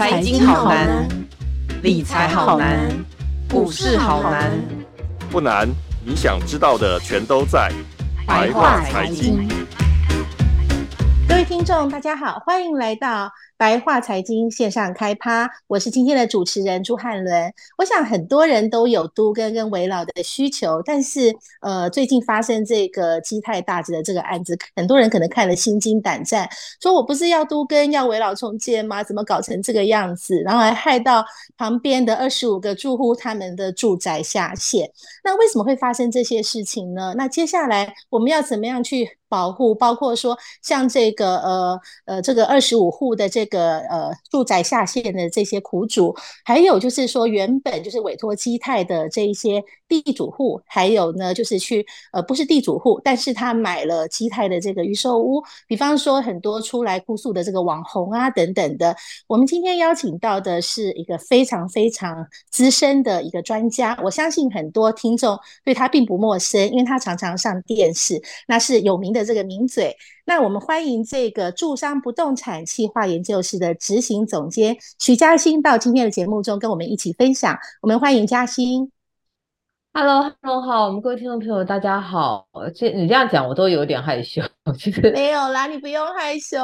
[0.00, 1.06] 财经好难，
[1.82, 2.88] 理财好难，
[3.50, 4.50] 股市好难。
[5.30, 5.68] 不难，
[6.02, 7.70] 你想知道的全都在
[8.26, 9.46] 白话财经。
[11.28, 13.30] 各位听众，大家好，欢迎来到。
[13.60, 17.52] 白话财经线上开趴，我是今天的主持人朱汉伦。
[17.76, 21.30] 我想很多人都有都更跟围老的需求，但是
[21.60, 26.48] 呃，最近发生这个基泰大直的这个案子，很多人可能看了心惊胆战，
[26.80, 29.04] 说我不是要都更要围老重建吗？
[29.04, 30.40] 怎么搞成这个样子？
[30.40, 31.22] 然后还害到
[31.58, 34.90] 旁边的二十五个住户他们的住宅下线。
[35.22, 37.12] 那为什么会发生这些事情呢？
[37.14, 39.74] 那接下来我们要怎么样去保护？
[39.74, 43.49] 包括说像这个呃呃这个二十五户的这。
[43.50, 58.96] 个呃住宅下线的这些苦主，还有就是说原本就是委托基泰的这一些地主户，还有呢就是去呃不是地主户，但是他买了基泰的这个预售屋，比方说很多出来哭诉的这个网红啊等等的。
[59.26, 69.96] 我们今天邀请到的是一个非常非常资深的一个专家，我相信很多听众对他并不陌生，因为他常常上电视，那是有名的这个名嘴。
[70.30, 77.58] 那我们欢迎这个住商不动产企划研究室的执行总监徐嘉欣到今天的节目中跟我们一起分享。
[77.82, 78.92] 我们欢迎嘉欣。
[79.92, 82.46] Hello，Hello，好，我们各位听众朋友，大家好。
[82.76, 84.40] 这你这样讲，我都有点害羞。
[84.78, 86.58] 其 实没有啦，你不用害羞。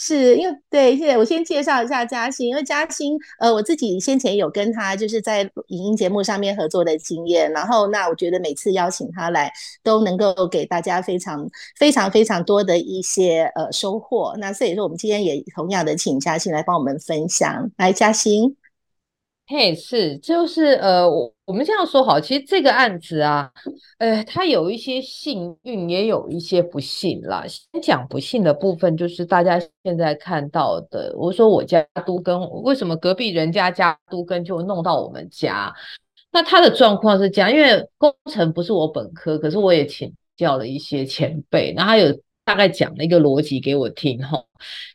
[0.00, 14.36] 是因为对，谢谢我先介绍一下嘉欣，因为嘉欣，呃，我自己先前有跟他就是在影音节目上面合作的经验，然后那我觉得每次邀请他来，都能够给大家非常非常非常多的一些呃收获。
[14.38, 17.68] 那所以说，我们今天也同样的请嘉欣来帮我们分享。
[17.76, 18.57] 来，嘉欣。
[19.50, 23.50] 嘿，是，就是呃，我我们这样说好，其实这个案子啊，
[23.96, 27.46] 呃，它有一些幸运，也有一些不幸啦。
[27.48, 35.74] 先讲不幸的部分，就是大家现在看到的，我说我家都跟，为什么隔壁人家家都跟就弄到我们家？
[36.30, 42.12] 那他的状况是这样，因为工程不是我本科，可是我也请教了一些前辈，然后他有
[42.44, 44.44] 大概讲了一个逻辑给我听，吼，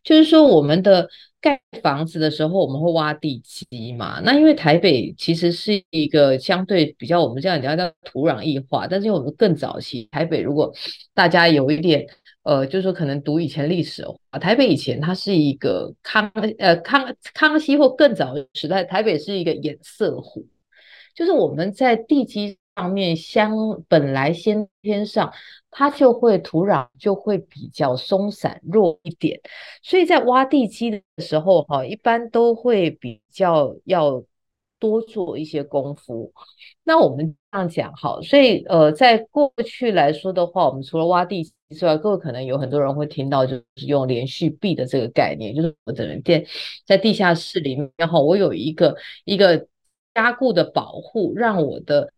[0.04, 1.10] 就是说我们的。
[1.44, 4.22] 盖房子的时候，我们会挖地基嘛？
[4.24, 10.74] 那因为台北其实是一个相对比较我们这样讲叫土壤异化，但是因为我们更早期，台北如果
[11.14, 12.08] 大家有一点
[12.44, 20.46] 呃，就是说可能读以前历史的话，台北以前它是一个康呃康康熙或更早时代，台北是一个堰塞湖，
[21.14, 23.56] 就是我们在地基上面相
[23.88, 25.34] 本来先天上。
[25.76, 29.42] 它就会土壤就会比较松散弱一点，
[29.82, 34.24] 所以在挖地基的时候，哈，一般都会比较要
[34.78, 36.32] 多做一些功夫。
[36.84, 46.46] 那我们这样讲哈，所以呃，在过去来说的话，我们除了挖地基之外，各位可能有很多人会听到，就是用连续壁的这个概念，就是我整个店
[46.86, 48.96] 在地下室里面，然后我有一个
[49.26, 49.68] 一个
[50.14, 52.14] 加固的保护，让我的。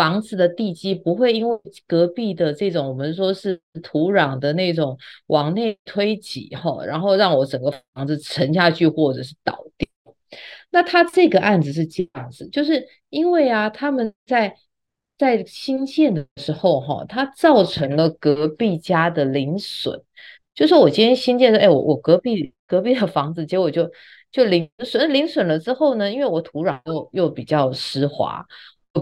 [0.00, 4.96] 房子的地基不会因为隔壁的这种我们说是土壤的那种
[5.26, 9.86] 往内推挤哈，然后让我整个房子沉下去或者是倒掉。
[10.70, 14.56] 那他这个案子是这样子，就是因为啊，他们在
[15.18, 20.02] 在新建的时候哈，它造成了隔壁家的邻损。
[20.54, 23.90] 就是我今天新建的，哎，我我隔壁隔壁的房子，结果就
[24.32, 28.46] 就邻损，邻损了之后呢，因为我土壤又又比较湿滑。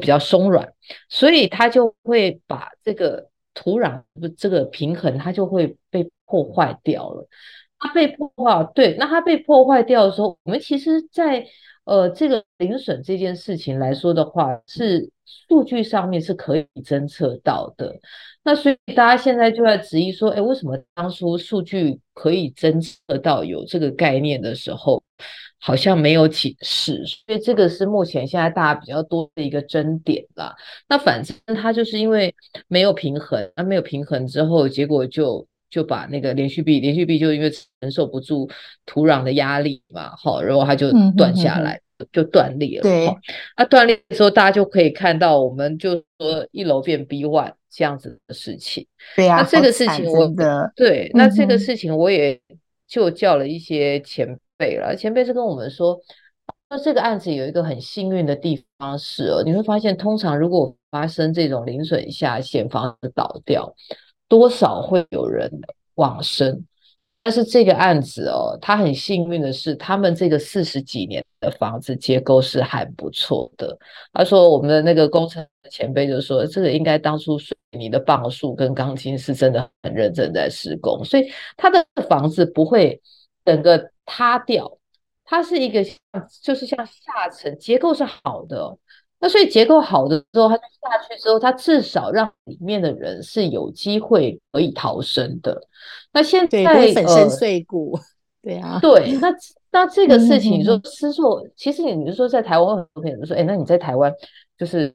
[0.01, 0.73] 比较松软，
[1.09, 7.27] 所以它就会把这个土壤不这个平衡，它就会被破坏掉了。
[7.79, 11.47] 它被破坏，对，那它被破坏掉的时候，我们其实在
[11.85, 17.95] 呃这个零损这件事情来说的话，是数据上面是可以侦测到的。
[18.43, 25.01] 那所以大家现在就在质疑说，哎，为什么当初数据可以侦测到有这个概念的时候，
[25.61, 30.55] 好像没有启示，所以这个是目前现在大家比较多的一个争点啦。
[30.89, 32.33] 那反正它就是因为
[32.69, 37.51] 没有平衡，那没有平衡之后，结果就就把那个连续壁，连续壁就因为
[37.81, 38.49] 承受不住
[38.87, 42.83] 土壤的压力嘛，好，然后它就断下来，嗯、哼哼就断裂了。
[42.85, 43.13] 对，
[43.57, 48.87] 那断裂的时候，大家就可以看到，我们就说一楼变 B one 这样子的事情。
[49.17, 52.41] 对呀、啊，那这个事情我的对，那这个事情我也
[52.87, 54.39] 就叫了一些前。
[54.59, 55.97] 对了，前辈是跟我们说，
[56.69, 63.73] 那这个案子有一个很幸运的地方是哦，你会发现，通常如果发生这种零损下陷，房子倒掉，
[64.29, 65.49] 多少会有人
[65.95, 66.67] 往生。
[67.23, 73.79] 但是这个案子哦，他很幸运的是，他们这个四十几年的房子结构是还不错的。
[74.13, 83.01] 他说，我们的那个工程前辈就说，这个应该当初水泥的磅数跟钢筋是真的很认真在施工，所以他的房子不会
[83.45, 83.89] 整个。
[84.09, 84.79] 塌掉，
[85.25, 85.97] 它是一个像
[86.43, 88.77] 就是像下沉结构是好的，
[89.21, 95.61] 那所以结构好的时候，它就下去之后，它至少让里面的人是有机会可以逃生的。
[96.13, 98.01] 那现在对粉身碎骨，呃、
[98.43, 99.29] 对啊，对，那
[99.71, 104.13] 那这个事情，你说失措，其实你就说在台湾，很多朋友说，哎，那你在台湾
[104.57, 104.95] 就是。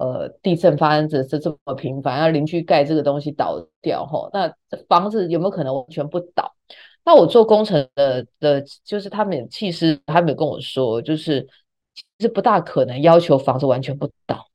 [0.00, 4.50] 呃，地震发生这这这么频繁，让邻居盖这个东西倒掉吼，那
[4.88, 6.54] 房子有没有可能完全不倒？
[7.04, 11.46] 那我做工程的的，就是他们其实他们有跟我说，就是
[11.94, 14.46] 其实不大可能要求房子完全不倒，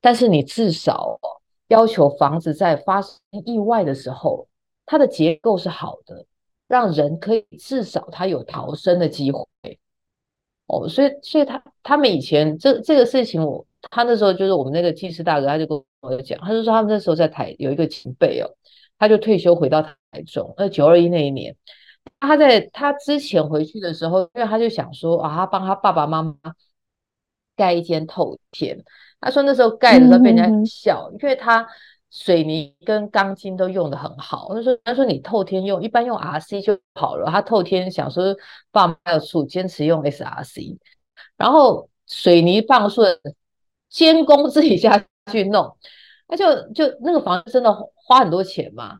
[0.00, 1.18] 但是你至少
[1.68, 4.48] 要求房子在发生意外的时候，
[4.86, 6.24] 它的结构是好的，
[6.68, 9.46] 让人可以至少他有逃生的机会。
[10.66, 13.66] 哦，所以所以他他们以前这这个事情我。
[13.90, 18.48] 他那时候就是我们那个技师大哥，他就跟我讲，他就说他们那时候在台有一个前辈哦，
[18.98, 21.56] 他就退休回到台中，那九二一那一年，
[22.20, 26.34] 他在他之前回去的时候，因为他就想说啊，他帮他爸爸妈妈
[27.56, 28.82] 盖一间透天，
[29.20, 31.66] 他说那时候盖的时候被人家笑，嗯、因为他
[32.10, 38.36] 水泥跟钢筋都用的很好，他说他说你透天用一般用 RC 就好了，他透天想说
[38.70, 40.78] 爸妈要住，坚持用 SRC，
[41.36, 43.18] 然后水泥棒顺。
[43.90, 45.76] 监工自己下去弄，
[46.26, 48.98] 他就就那个房子真的花很多钱嘛。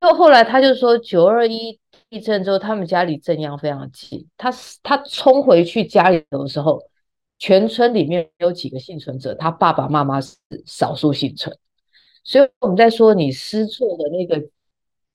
[0.00, 4.26] 就后来他就说，九二一地震之后，他们家离震央非常近。
[4.36, 4.50] 他
[4.82, 6.80] 他冲回去家里的时候，
[7.38, 10.34] 全村里面有几个幸存者，他爸爸妈妈是
[10.66, 11.56] 少数幸存。
[12.24, 14.42] 所以我们在说，你失措的那个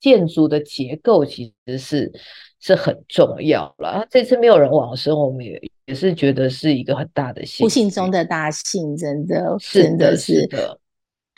[0.00, 2.12] 建筑的结构其实是
[2.60, 4.06] 是很重要了。
[4.10, 5.60] 这次没有人往生，我们也。
[5.86, 10.80] 也是觉得是一个很大的幸，不幸中的大幸，真的，是的真的是，是的。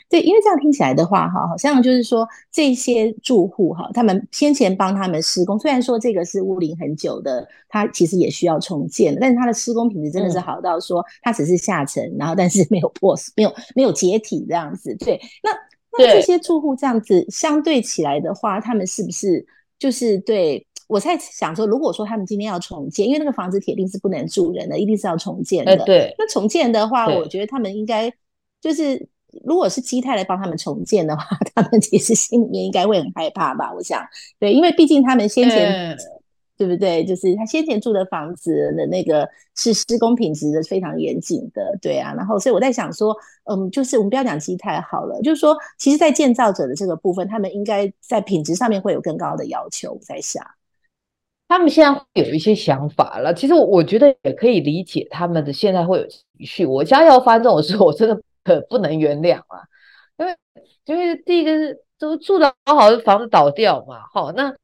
[0.09, 14.95] 对，因为这样听起来的话，哈，好像就是说这些住户哈，他们先前帮他们施工，虽然说这个是屋龄很久的，它其实也需要重建，但是它的施工品质真的是好到说，它只是下沉，嗯、然后但是没有破损，没有没有解体这样子。
[14.97, 15.51] 对，那
[15.99, 19.45] 那这些住户这样子相对起来的话，他们是不是
[19.79, 20.65] 就是对？
[20.87, 25.73] 我在想说，如果说他们今天要重建，因为那个房子铁定是不能住人的，一定是要重建的。
[25.73, 28.11] 欸、对，那重建的话，我觉得他们应该
[28.63, 29.07] 就是，
[29.45, 33.73] 如果是基泰来帮他们重建的话， 他们其实心里面应该会很害怕吧？
[33.75, 34.03] 我想，
[34.39, 35.73] 对，因为毕竟他们先前。
[35.73, 35.97] 欸
[36.59, 37.05] 对不对？
[37.05, 42.13] 就是他先前住的房子的那个是施工品质的非常严谨的，对啊。
[42.17, 49.93] 然后，所以我在想说，嗯，就是我们不要讲基泰好了，就是说，其实，在建造者的这个部分，他们应该在品质上面会有更高的要求。
[49.93, 50.45] 我在想，
[51.47, 53.33] 他们现在会有一些想法了。
[53.33, 56.67] 其实，我觉得也可以理解他们的现在会有情绪。
[56.67, 58.21] 我家要发生这种事，我真的
[58.69, 59.63] 不能原谅啊，
[60.17, 60.37] 因为
[60.85, 64.55] 因为第一个是都住的好好的房子倒掉嘛，好那。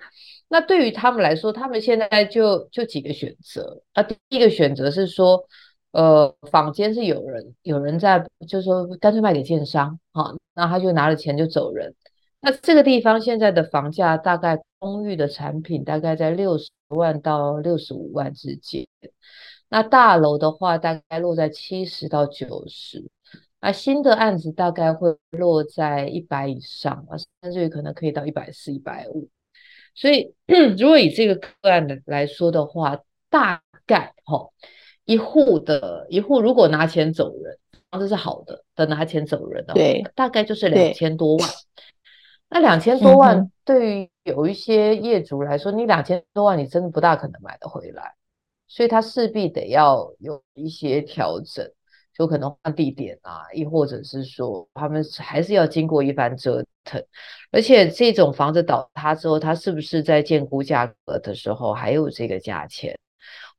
[0.46, 3.82] 那对于他们来说，他们现在就就几个选择。
[3.92, 5.42] 啊第一个选择是说，
[5.90, 11.92] 呃，坊间是有人有人在，就是说干脆卖给建商，好，那他就拿了钱就走人。
[12.40, 18.86] 那这个地方现在的房价大概公寓的产品大概在六十万到六十五万之间，
[19.68, 23.10] 那大楼的话大概落在七十到九十，
[23.64, 29.30] 那新的案子大概会落在一百以上啊，甚至于可能可以到一百四、一百五。
[29.94, 30.34] 所以，
[30.78, 34.50] 如果以这个个案的来说的话，大概哈
[35.06, 37.58] 一户的一户，如果拿钱走人，
[37.90, 41.48] 房子是好的的拿钱走人的话，对，大概就是两千多万。
[42.50, 48.14] 那两千多万对于有一些业主来说，嗯、你两千多万你真的不大可能买得回来，
[48.68, 51.66] 所以他势必得要有一些调整。
[52.16, 57.04] 就可能换地点啊，亦或者是说他们还是要经过一番折腾，
[57.50, 62.96] 而且这种房子倒塌之后，它是不是在建估价格的时候还有这个价钱？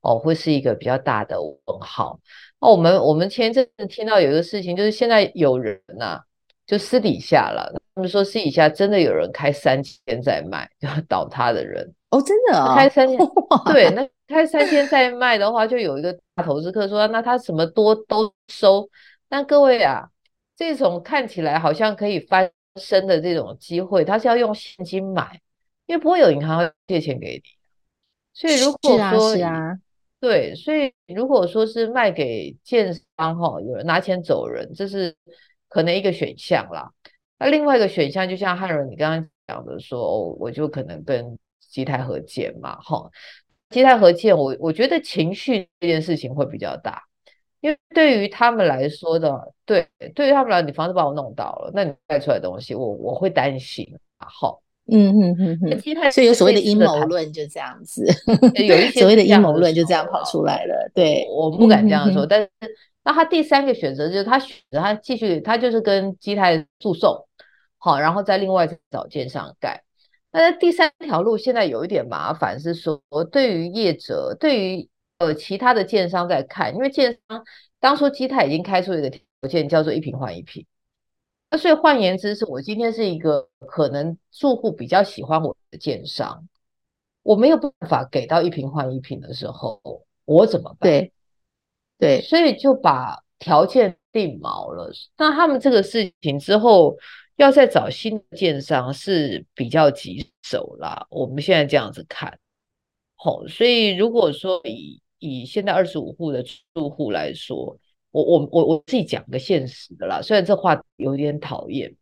[0.01, 2.19] 哦，会是一个比较大的问号。
[2.61, 6.21] 那我们我们前一阵子听到有一个事情，就是现在有人呐、
[6.65, 13.17] 就私底下了，他们说私底下真的有人开三千在卖，就倒塌的人哦，真的啊、哦，开三千，
[13.71, 14.07] 对，那。
[14.27, 18.89] 开三千再卖的话，就有一个大投资客说，那他什么多都收。
[19.29, 20.09] 但各位啊，
[20.55, 22.49] 这种看起来好像可以翻
[22.81, 25.39] 身的这种机会，他是要用现金买，
[25.85, 27.43] 因为不会有银行借钱给你。
[28.33, 29.77] 所以如果说，是啊，是啊，
[30.19, 35.15] 对，所以如果说是卖给建商哈，有人拿钱走人，这是
[35.75, 36.89] 可能一个选项啦。
[37.37, 43.11] 那另外一个选项，就像汉荣你刚刚讲的说，哦，我就可能跟基泰和解嘛，哈。
[43.71, 47.03] 基泰和建，我我觉得情绪这件事情会比较大，
[47.59, 53.85] 因为对于他们来说的，对，对于他们来说，你房子把我弄倒了，那你带出来的东西，我我会担心，
[54.17, 58.05] 好，嗯嗯嗯嗯，所以有所谓的阴谋论就这样子，
[58.65, 60.89] 有一 些所谓的阴谋论就这样跑出来了。
[60.95, 62.49] 对，我不敢这样说，但是
[63.05, 67.27] 那他第三个选择就是他选择他继续，他就是跟基泰诉讼，
[67.77, 69.83] 好，然后再另外找建商盖。
[70.31, 72.99] 那第三条路现在有一点麻烦，是说
[73.31, 77.45] 对于业者，对于呃其他的建商在看，因为建商
[77.79, 80.65] 当初基泰已经开出一个条件，叫做一坪换一坪。
[81.51, 86.47] 那所以换言之，是我今天是一个可能住户比较喜欢我的建商，
[87.21, 89.79] 我没有办法给到一坪换一坪的时候，
[90.25, 90.89] 我怎么办？
[90.89, 91.13] 对，
[91.97, 94.91] 对，所以就把条件定锚了。
[95.17, 96.95] 那他们这个事情之后
[97.35, 101.05] 要再找新的建商是比较棘手啦。
[101.09, 102.37] 我们现在这样子看，
[103.15, 107.77] 好，所以如果说以以现在二十五户的住户来说。
[108.11, 111.93] 我我我我自己讲个现实的啦，虽然这话有点讨厌，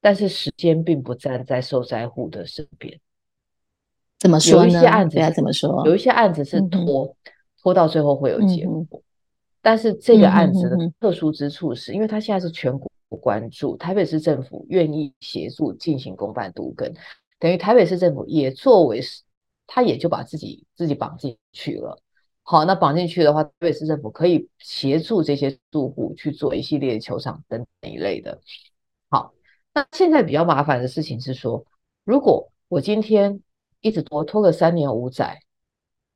[0.00, 3.00] 但是时间并不站在受灾户的身边。
[4.20, 4.70] 怎么说呢？
[4.70, 5.84] 有一些案子怎么说？
[5.84, 9.02] 有一些案子是拖、嗯、拖到最后会有结果，嗯、
[9.68, 16.90] 但是这个案子的特殊之处是，嗯、因为它现在是全国关注，台北市政府愿意协助进行公办都更，
[17.38, 18.98] 等于台北市政府也作为，
[19.66, 22.00] 他也就把自己自己绑进去了。
[22.44, 28.40] 好，那绑进去的话，台北市政府可以协助这些住户去做一系列的求偿等等一类的。
[29.10, 29.34] 好，
[29.74, 31.62] 那现在比较麻烦的事情是说，
[32.04, 33.42] 如果我今天
[33.82, 35.38] 一直拖拖个三年五载，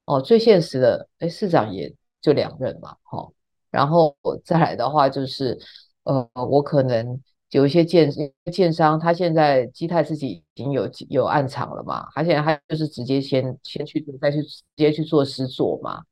[0.07, 3.35] 哦，最现实的，哎，市长也就两任嘛，好、哦，
[3.73, 4.15] 然后
[4.45, 5.59] 再来的话就是，
[6.05, 7.21] 呃，我可能。
[7.53, 8.11] 有一些建
[8.51, 16.03] 建商，他现在基泰自己已经有有案场了嘛，他现在他就是直接先先去做再去直接去做施作嘛。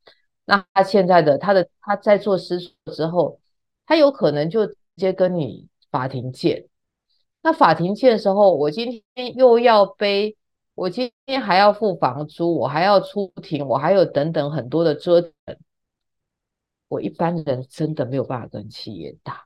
[0.45, 3.41] 那他现在的他的他在做施作之后，
[3.87, 6.67] 他有可能就直接跟你法庭见。
[7.41, 10.37] 那法庭见的时候，我今天又要背，
[10.75, 15.33] 我今天还要付房租，我还要出庭，我还有等等很多的折腾。
[16.91, 19.45] 我一般人真的没有办法跟企业打。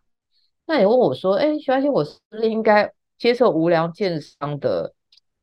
[0.65, 4.95] 那你问我说：“哎，徐嘉欣，我是不是应该接受无良建商的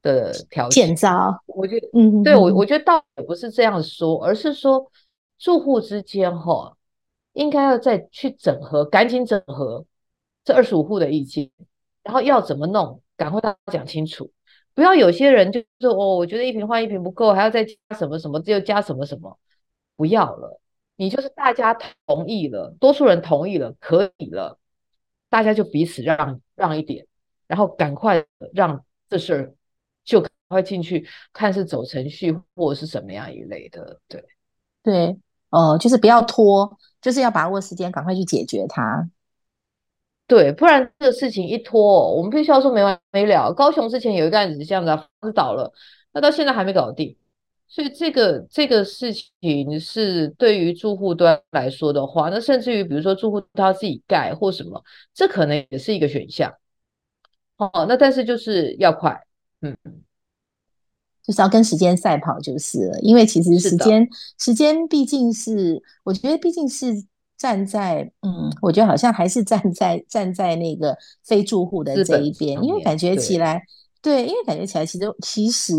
[0.01, 4.91] 的条件？”建造，我觉得，嗯，对我，我觉得倒也不是这样说，而是说
[5.37, 6.75] 住户之间哈，
[7.33, 9.85] 应该要再去整合，赶紧整合
[10.43, 11.51] 这二十五户的意见，
[12.01, 14.31] 然后要怎么弄，赶快大家讲清楚，
[14.73, 19.37] 不要有些人就说：“哦，我觉得一瓶换一瓶不够，还要再加什么什么，只有加什么什么，
[19.95, 20.59] 不要了。”
[21.01, 24.59] 你就是大家同意了，多数人同意了，可以了。
[25.29, 27.07] 大家就彼此让让一点，
[27.47, 29.55] 然后赶快让这事儿
[30.03, 34.23] 就赶快进去看是走程序或者是什么样一类的，对
[34.83, 35.17] 对
[35.49, 39.09] 哦，就是不要拖，就是要把握时间，赶快去解决它。
[40.27, 43.51] 对，不然这个事情一拖，我们必须要说没完没了。
[43.53, 45.73] 高雄之前有一个案子是这样子，房子倒了，
[46.13, 47.17] 那到现在还没搞定。
[47.73, 56.53] 所以这个这个事情是对于住户端来说的话，那甚至于比如说住户他自己盖或什么，这可能也是一个选项。
[57.55, 59.17] 哦，那但是就是要快，
[59.61, 59.73] 嗯，
[61.23, 62.99] 就是要跟时间赛跑就是了。
[62.99, 64.05] 因为其实时间
[64.37, 67.05] 时间毕竟是，我觉得毕竟是
[67.37, 73.63] 站在，嗯，我觉得好像还是站在站在那个非住户的这一边，因为感觉起来。
[74.01, 75.73] 对，因为感觉起来，其实其实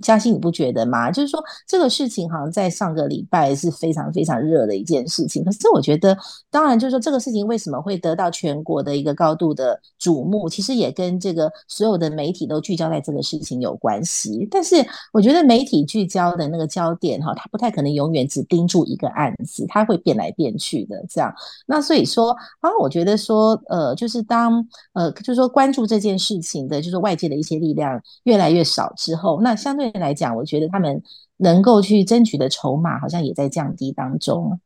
[0.00, 1.10] 嘉欣你不觉得吗？
[1.10, 5.44] 就是说这个事情好像在上个礼拜是非常非常热的一件事情。
[5.44, 6.16] 可是我觉得，
[6.50, 14.48] 当然就是说这个事情为什么会得到全国的一个高度的瞩目，其实也跟这个所有的媒体都聚焦在这个事情有关系。
[14.50, 14.76] 但是
[15.12, 21.30] 我觉得媒体聚焦的那个焦点哈，它不太可能永远只盯住一个案子，它会变来变去的这样。
[21.66, 22.30] 那所以说
[22.60, 27.65] 啊，我觉得说呃，就是当呃，就是说关注这件事情的，就是外界的一些。
[27.66, 31.02] 力量越来越少之后，那相对来讲，我觉得他们
[31.38, 34.60] 能够去争取的筹码好像也在降低当中。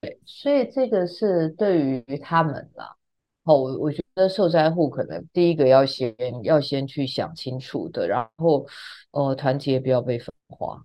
[0.00, 2.96] 对，所以这个是对于他们啦。
[3.44, 8.66] 哦，我我觉得受灾户可能第一个要先要先去想清楚的，然后
[9.10, 10.84] 呃，团结不要被分化。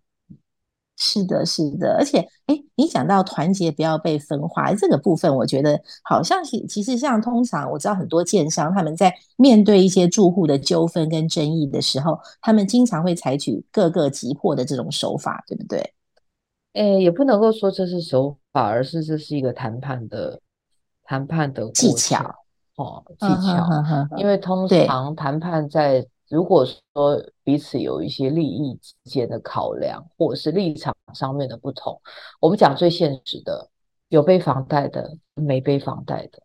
[1.00, 15.94] 是的，是的，而且，哎，你讲到团结不要被分化这个部分，我觉得好像是其实像通常我知道很多建商他们在面对一些住户的纠纷跟争议的时候，他们经常会采取各个急迫的这种手法，对不对？
[16.74, 20.42] 哎，也不能够说这是手法，而是这是一个谈判的
[21.04, 22.34] 谈判的技巧
[22.76, 23.70] 哦，技巧，
[24.18, 26.04] 因为通常谈判在。
[26.30, 32.00] 如果说彼此有一些利益之间的考量，或者是立场上面的不同，
[32.40, 33.70] 我们讲最现实的，
[34.10, 36.42] 有背房贷的，没背房贷的。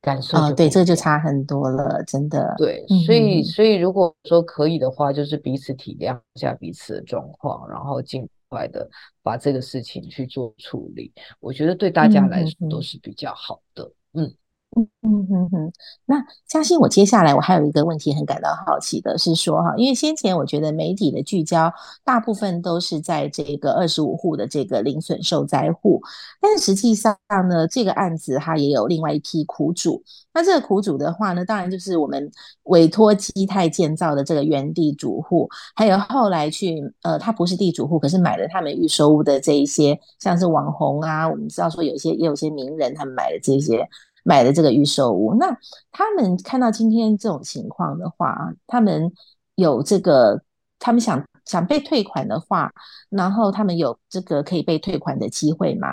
[0.00, 2.54] 感受啊、哦、对，这个就差很多了，真的。
[2.58, 8.86] 对，所以所以如果说可以的话，就是彼此体谅一下彼此的状况，然后尽快的
[9.22, 11.10] 把这个事情去做处理，
[11.40, 13.90] 我觉得对大家来说都是比较好的。
[14.12, 14.24] 嗯。
[14.26, 14.34] 嗯
[14.76, 15.72] 嗯嗯哼哼，
[16.04, 16.16] 那
[16.48, 26.00] 嘉欣，我接下来我还有一个问题很感到好奇的是说哈，因为先前我觉得媒体的聚焦大部分都是在这个二十五户的这个零损受灾户，
[26.40, 27.16] 但实际上
[27.48, 30.02] 呢，这个案子它也有另外一批苦主。
[30.32, 32.28] 那这个苦主的话呢，当然就是我们
[32.64, 43.86] 委托基泰建造的这个原地主户，还有后来去呃，他不是地主户，可是买了他们预售屋的这一些，像是网红啊，我们知道说有些也有些名人他们买的这些。
[44.26, 45.54] 买的这个预售屋，那
[45.92, 49.12] 他们看到今天这种情况的话，他们
[49.54, 50.40] 有这个，
[50.78, 52.72] 他们想想被退款的话，
[53.10, 55.88] 然后他们有这个可以被退款的机会吗？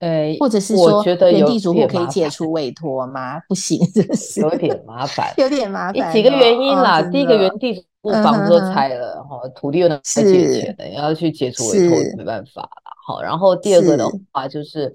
[0.00, 3.40] 呃，或者是说原地主户可以解除委托吗？
[3.48, 3.78] 不行，
[4.42, 6.12] 有点麻烦，有点麻烦。
[6.12, 13.22] 几个原因啦，哦、第一个原地主户房子都拆了，哈、嗯，土地又能借钱的，要去解除委托没办法了，好。
[13.22, 14.92] 然后第二个的话就是，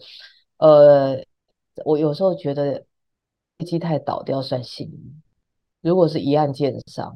[0.58, 1.18] 呃。
[1.86, 2.84] 我有时候觉得
[3.66, 5.22] 基泰倒掉算幸运，
[5.82, 7.16] 如果是一案建商，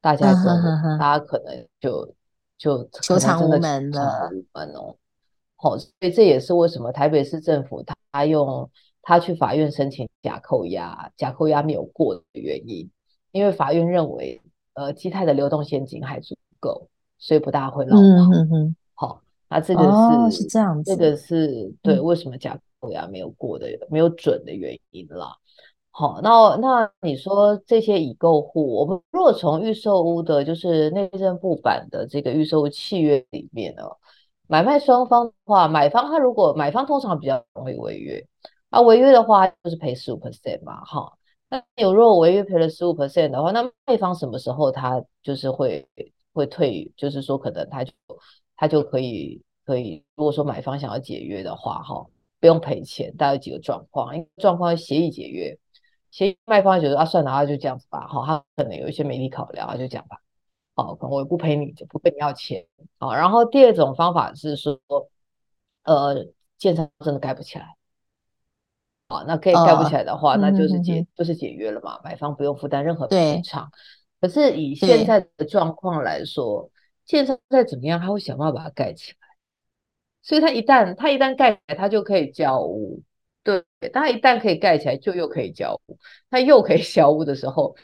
[0.00, 2.14] 大家可能大家可能就
[2.58, 4.30] 就求偿无门了。
[4.52, 4.96] 哦，
[5.56, 8.68] 好，所以这也是为什么台北市政府他用
[9.00, 12.90] 他去法院申请假扣押，假扣押没有过的原因，
[13.32, 14.42] 因为法院认为
[14.74, 16.88] 呃基泰的流动现金还足够，
[17.18, 18.68] 所以不大会落跑。
[18.94, 22.58] 好，那这个是、哦、是这样子，这个是对为什么假？
[23.10, 25.36] 没有过的、没有准的原因啦。
[25.96, 33.84] 好，那那你说这些已购户，我们如果从预售屋的，就是内政部版的这个预售屋契约里面呢，
[34.48, 38.26] 买卖双方的话，买方他如果买方通常比较容易违约，
[38.70, 41.12] 啊，违约的话就是赔十五 percent 嘛，哈。
[41.48, 45.86] 那有如果违约赔了十五 percent 的话，那卖方什么时候他就是会
[46.32, 46.92] 会退？
[46.96, 47.92] 就是说可能他就
[48.56, 52.04] 他就可以可以，如果说买方想要解约的话，哈。
[52.44, 55.58] 不用赔钱，大概有几个状况，因为状况协议解约，
[56.10, 60.20] 协议卖方觉得啊，算了，他就这样子吧，好，他可能有一些媒体考量，他就这样吧，
[60.74, 62.66] 好，可能我也不赔你，就不跟你要钱，
[62.98, 64.78] 好，然后第二种方法是说，
[65.84, 66.26] 呃，
[66.58, 67.66] 建商真的盖不起来，
[69.08, 73.70] 好，那可以盖不起来的话，哦、那就是解、嗯、就是解约了嘛，买方不用负担任何赔偿。
[74.20, 76.70] 可是以现在的状况来说，
[77.06, 79.23] 建商再怎么样，他会想办法把它盖起来。
[80.24, 83.02] 所以它一旦它一旦盖起来，他就可以交屋。
[83.42, 85.98] 对，它一旦可以盖起来，就又可以交屋。
[86.30, 87.76] 它又可以 交屋的时候，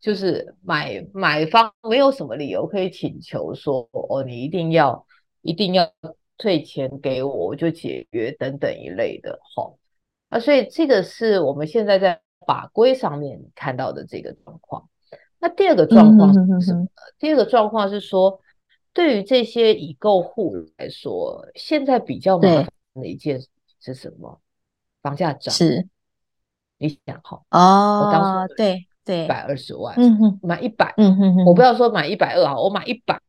[0.00, 5.04] 就是买买方没有什么理由可以请求说，哦，你一定要
[5.42, 5.90] 一定要
[6.36, 9.40] 退钱给我，我就解约等等一类的。
[9.56, 9.74] 哈，
[10.28, 14.88] 啊，所以这个是我们现在在法规上面看到的这个状况。
[15.40, 16.86] 那第二个状况是什么？
[17.18, 18.40] 第二个状况是说。
[18.98, 24.40] 对于这些已购户来说，现在比较麻烦的一件事是什么？
[25.00, 25.54] 房价涨。
[25.54, 25.86] 是，
[26.78, 27.40] 你想哈？
[27.50, 33.20] 哦，我当时对对，一百二十万，嗯哼，买一百，嗯哼哼，我不要说买一百二啊，我买一百，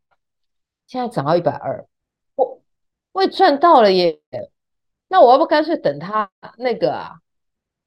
[0.87, 1.85] 现在涨到一百二，
[2.33, 2.63] 我
[3.11, 4.19] 我也赚到了耶。
[5.07, 7.19] 那我要不干脆等他那个啊？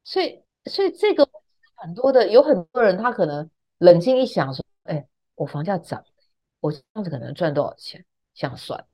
[0.05, 1.29] 所以所以这个
[1.75, 6.05] 很多的有很多人他可能冷静一想说，哎，我房价涨。
[6.63, 8.05] 我这样子可能赚多少钱？
[8.35, 8.87] 想算，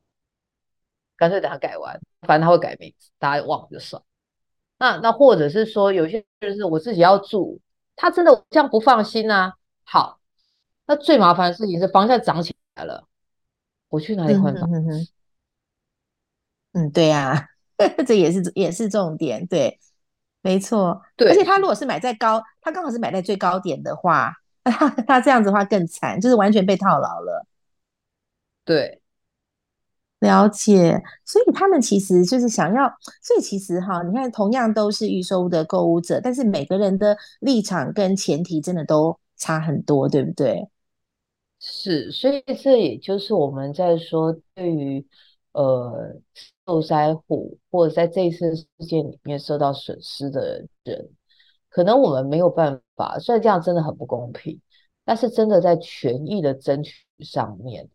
[1.15, 4.03] 干脆等他改完，反正他会改名字，大家忘了就算。
[4.77, 7.61] 那那或者是说，有些人是我自己要住，
[7.95, 9.53] 他真的这样不放心啊。
[9.85, 10.19] 好，
[10.87, 13.07] 那最麻烦的事情是房价涨起来了，
[13.87, 15.09] 我去哪里换房子？
[16.73, 17.47] 嗯，嗯，对呀，啊，
[18.05, 19.79] 这也是也是重点，对，
[20.41, 21.01] 没错。
[21.15, 24.33] 对，而且他如果是买在高，他刚好是买在最高点的话，
[24.65, 27.45] 他他这样子的话更惨，就是完全被套牢了。
[28.69, 29.01] 对，
[30.19, 31.01] 了解。
[31.25, 32.85] 所以他们其实就是想要，
[33.23, 40.69] 所以其实哈，你看，同样都是预售的购物者，但是每个人的立场跟前提真的都差很多，对不对？
[41.59, 45.03] 是，所以这也就是我们在说，对于
[45.53, 46.15] 呃
[46.67, 51.09] 受灾户或者在这一次事件里面受到损失的人，
[51.69, 54.61] 可能我们没有办法，虽然这样真的很不公平，
[55.03, 57.89] 但是真的在权益的争取上面。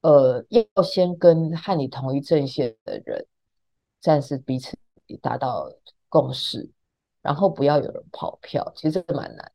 [0.00, 3.26] 呃，要先跟和你同一阵线的人，
[4.00, 4.76] 暂时彼此
[5.20, 5.70] 达到
[6.08, 6.70] 共识，
[7.20, 9.52] 然后不要有人跑票，其实这蛮难。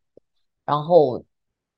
[0.66, 1.24] 然后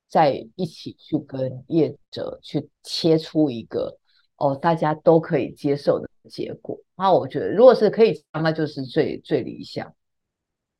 [0.08, 3.98] 再一起去跟业者去切出一个
[4.36, 6.78] 哦，大家都可以接受的结果。
[6.96, 9.94] 那我觉得，如果是可以，那就是最最理想。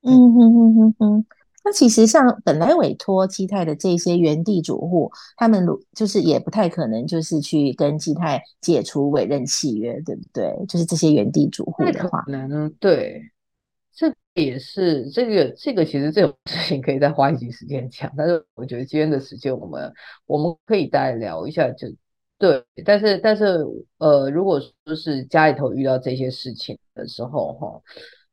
[0.02, 1.26] 嗯哼哼哼哼。
[1.68, 10.54] 那其实像本来委托基泰的这些原地主户，他们就是也不太可能就是去跟基泰解除委任契约，对不对？
[10.68, 13.20] 就是这些原地主户的话，可能对，
[13.92, 19.92] 这也是这个这个其实这种事情可以再花一集时间讲，但是我觉得今天的时间我们
[20.26, 21.96] 我们可以再聊一下就，就
[22.38, 23.66] 对，但是但是
[23.98, 27.82] 呃，如果说是家里头遇到这些事情的时候，哈。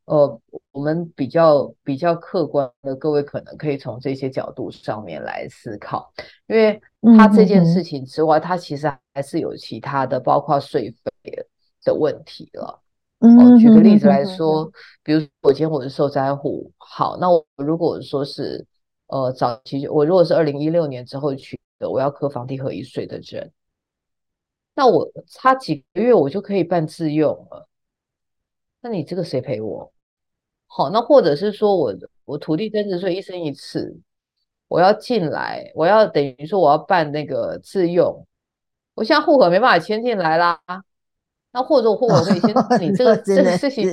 [0.05, 6.11] 呃，我们比较比较客观的，各位可能可以从这些角度上面来思考，
[6.47, 6.81] 因为
[7.17, 11.47] 他这件事情之外，他其实还是有其他的，包括税费
[11.85, 12.81] 的问题了。
[13.19, 14.69] 哦，举个例子来说，
[15.03, 18.65] 比如说我今天我是受灾户，好，那我如果说是
[19.07, 23.53] 呃早期，我如果是二零一六年之后取得我要扣房地合一税的人，
[24.75, 27.69] 那我差几个月我就可以办自用了。
[28.81, 29.92] 那你这个谁赔我？
[30.75, 31.93] 好，那或者是说我
[32.25, 33.95] 我土地增值税一生一次，
[34.67, 38.25] 我要进来，我要等于说我要办那个自用，
[38.95, 40.59] 我现在户口没办法迁进来啦。
[41.51, 43.87] 那或者我户口可以先， 那你这个这个事情，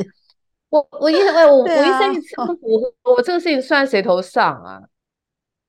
[0.71, 4.81] 我我一哎我我一生一次不符合，我这个事情算谁头上啊？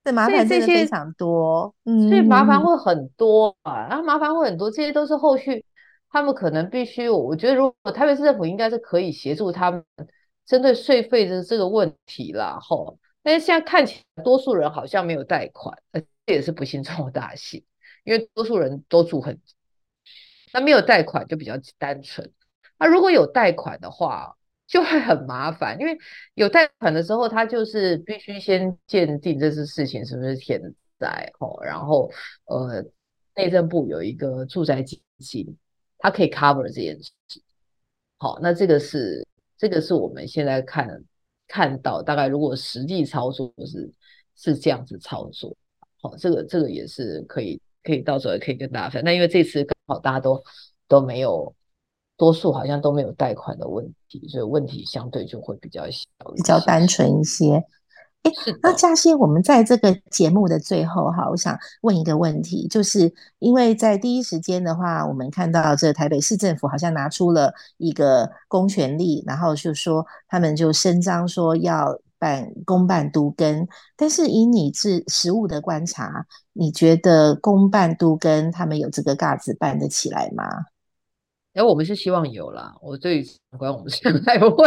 [0.06, 5.66] 这麻烦真的非常多，嗯，所以麻烦会很多啊，然后麻烦会很多，这些都是后续。
[6.10, 9.84] 他们可能必须，我觉得如果台北市政府应该是可以协助他们
[10.52, 13.00] 针对税费的这个问题啦，吼。
[13.24, 17.64] 但是现在看起来，多数人好像没有贷款，这也是不幸中的大幸，
[18.04, 19.40] 因为多数人都住很，
[20.52, 22.30] 那没有贷款就比较单纯。
[22.78, 24.36] 那如果有贷款的话，
[24.68, 25.98] 就会很麻烦，因为
[26.34, 30.62] 有贷款的时候，他就是必须先鉴定这次事情是不是天
[31.00, 32.12] 灾，吼，然后
[32.44, 32.84] 呃，
[33.36, 35.58] 内政部有一个住宅基金。
[36.04, 37.12] 它可以 cover 这件事，
[38.18, 39.24] 好，那这个是
[39.62, 41.04] 这个是我们现在看
[41.48, 43.94] 看到大概如果实际操作是
[44.36, 45.56] 是这样子操作，
[46.02, 49.04] 好，这个这个也是可以可以到时候也可以跟大家分享。
[49.06, 50.44] 那因为这次刚好大家都
[50.88, 51.54] 都没有，
[52.18, 57.64] 多数好像都没有贷款的问题，所以问题相对就会比较小，比较单纯一些。
[58.24, 58.32] 哎，
[58.62, 80.44] 那嘉欣，我们在这个节目的最后哈，我想问一个问题，就是因为在第一时间的话，我们看到这台北市政府好像拿出了一个公权力，然后就说他们就声张说要办公办都跟，但是以你是实物的观察，你觉得公办都跟他们有这个架子办得起来吗？
[81.54, 84.66] 然后我们是希望有啦，我对于长官我们 现在不会，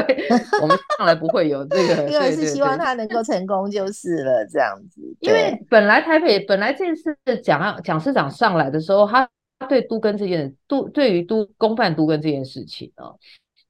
[0.60, 5.00] 我们上来不会有这个， 因为是希望他能够成功就是了，这样子。
[5.20, 9.26] 因为本来台北本来这次蒋蒋市长上来的时候，他
[9.58, 13.04] 他对都跟这件都对于都公办都跟这件事情呢，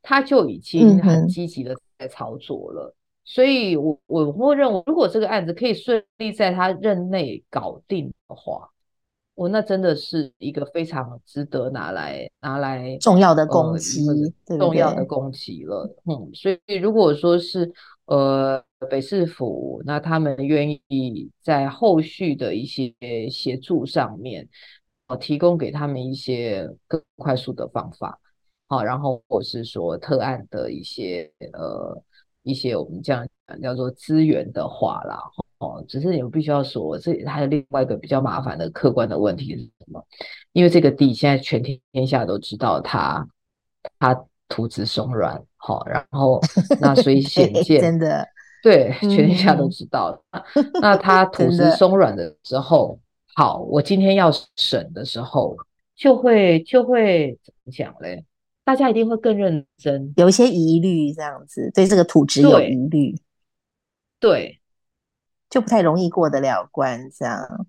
[0.02, 8.68] 他就已经很积极的在操作了，嗯、所以我我会认为，如果这个案子可以顺利在他任内搞定的话。
[9.34, 14.00] 我那真的是一个非常值得拿来拿来重要的攻击，
[14.46, 15.92] 呃、重要的攻击了。
[16.04, 17.72] 嗯，所以如果说是
[18.06, 22.94] 呃北市府，那他们愿意在后续的一些
[23.28, 24.48] 协助上面，
[25.08, 28.20] 呃，提供给他们一些更快速的方法，
[28.68, 32.00] 好，然后或是说特案的一些呃
[32.44, 35.18] 一些我们这样讲叫做资源的话啦。
[35.58, 40.04] 哦，只是你们必须要说，这还有另外一个比较麻烦的客观的问题是什么？
[40.52, 43.26] 因为这个地现在全天下都知道它，
[43.98, 46.40] 它土质松软，好、哦，然后
[46.80, 48.26] 那所以显见真的
[48.62, 50.22] 对，全天下都知道。
[50.30, 50.42] 嗯、
[50.82, 52.98] 那它土质松软的时候，
[53.34, 55.56] 好，我今天要审的时候，
[55.94, 58.24] 就会就会怎么讲嘞？
[58.64, 63.14] 大家一定会更认真，有一些疑虑，这样子对这个土质有疑虑，
[64.18, 64.58] 对。
[65.54, 67.66] 对就不太容易过得了关，这样，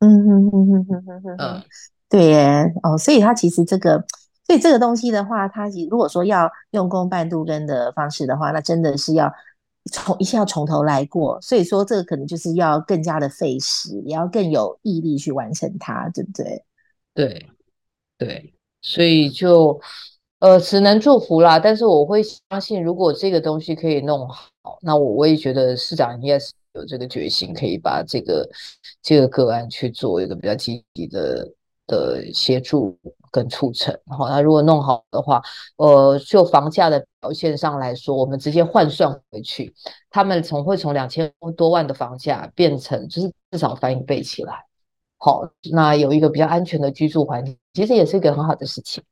[0.00, 1.62] 嗯哼哼哼哼哼哼，嗯，
[2.10, 4.04] 对耶，哦，所以他其实这个，
[4.46, 9.32] 所以这个东西的话，他如果说要用公办都更的方式的话，那真的是要
[9.90, 16.64] 从一下要从头来过，所以说这个可能就是要更加的费时，也要更有毅力去完成它，对不对？
[17.14, 17.46] 对，
[18.18, 19.80] 对，所以就
[20.40, 24.50] 呃只能祝福啦，但是我会相信，如果这个东西可以弄好，
[24.82, 26.52] 那我我也觉得市长应该是。
[26.74, 28.48] 有这个决心，可以把这个
[29.02, 31.48] 这个个案去做一个比较积极的
[31.86, 32.96] 的协助
[33.30, 33.92] 跟促成。
[34.06, 35.42] 好，那如果弄好的话，
[35.76, 39.74] 呃，就房价的表现上来说，我们直接换算回去，
[40.10, 44.64] 他们从会从两千多万的房价变成就是至少翻一倍起来。
[45.18, 49.02] 好，那有一个比较安全的居住环境，其实也是一个很好的事情。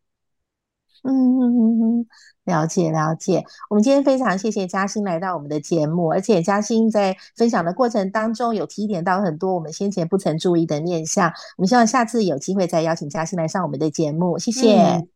[1.05, 2.07] 嗯嗯嗯嗯，
[2.45, 3.45] 了解了解。
[3.71, 11.29] 我们今天非常谢谢嘉欣来到我们的节目，而且嘉欣在分享的过程当中有提点到很多我们先前不曾注意的面向。
[11.57, 14.39] 我们希望下次有机会再邀请嘉欣来上我们的节目。
[14.39, 15.09] 谢谢，嗯、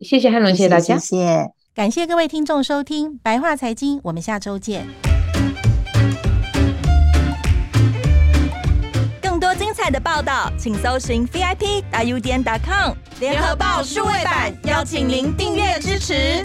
[0.00, 5.17] 谢谢汉龙，谢谢大家，谢谢，感谢各位听众收听白话财经，我们下周见。
[9.90, 16.44] 的报道，请搜寻 VIP 大 U 点 com 联合报数位版，邀请您订阅支持。